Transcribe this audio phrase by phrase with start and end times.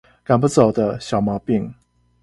[0.25, 1.71] 趕不走的小毛病